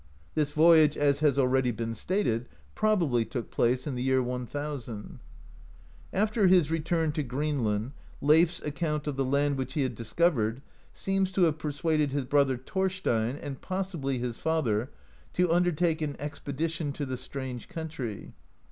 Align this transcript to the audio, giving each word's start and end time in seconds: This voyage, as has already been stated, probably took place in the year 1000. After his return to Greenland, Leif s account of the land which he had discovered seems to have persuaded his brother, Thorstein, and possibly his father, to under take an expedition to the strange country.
This 0.33 0.51
voyage, 0.51 0.97
as 0.97 1.19
has 1.19 1.37
already 1.37 1.69
been 1.69 1.93
stated, 1.93 2.47
probably 2.73 3.23
took 3.23 3.51
place 3.51 3.85
in 3.85 3.93
the 3.93 4.01
year 4.01 4.23
1000. 4.23 5.19
After 6.11 6.47
his 6.47 6.71
return 6.71 7.11
to 7.11 7.21
Greenland, 7.21 7.91
Leif 8.19 8.49
s 8.49 8.61
account 8.63 9.05
of 9.05 9.15
the 9.15 9.23
land 9.23 9.57
which 9.59 9.75
he 9.75 9.83
had 9.83 9.93
discovered 9.93 10.63
seems 10.91 11.31
to 11.33 11.43
have 11.43 11.59
persuaded 11.59 12.13
his 12.13 12.25
brother, 12.25 12.57
Thorstein, 12.57 13.35
and 13.35 13.61
possibly 13.61 14.17
his 14.17 14.39
father, 14.39 14.89
to 15.33 15.51
under 15.53 15.71
take 15.71 16.01
an 16.01 16.15
expedition 16.19 16.91
to 16.93 17.05
the 17.05 17.15
strange 17.15 17.69
country. 17.69 18.33